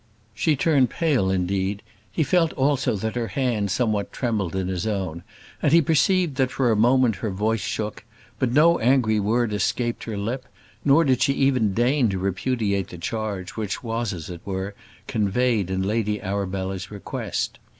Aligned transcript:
She 0.33 0.55
turned 0.55 0.89
pale, 0.89 1.29
indeed; 1.29 1.83
he 2.11 2.23
felt 2.23 2.53
also 2.53 2.95
that 2.95 3.13
her 3.15 3.27
hand 3.27 3.69
somewhat 3.69 4.11
trembled 4.11 4.55
in 4.55 4.67
his 4.67 4.87
own, 4.87 5.21
and 5.61 5.71
he 5.71 5.79
perceived 5.79 6.37
that 6.37 6.49
for 6.49 6.71
a 6.71 6.75
moment 6.75 7.17
her 7.17 7.29
voice 7.29 7.59
shook; 7.61 8.03
but 8.39 8.51
no 8.51 8.79
angry 8.79 9.19
word 9.19 9.53
escaped 9.53 10.05
her 10.05 10.17
lip, 10.17 10.47
nor 10.83 11.03
did 11.03 11.21
she 11.21 11.33
even 11.33 11.75
deign 11.75 12.09
to 12.09 12.17
repudiate 12.17 12.87
the 12.87 12.97
charge, 12.97 13.51
which 13.51 13.83
was, 13.83 14.11
as 14.11 14.27
it 14.31 14.41
were, 14.43 14.73
conveyed 15.05 15.69
in 15.69 15.83
Lady 15.83 16.19
Arabella's 16.19 16.89
request. 16.89 17.59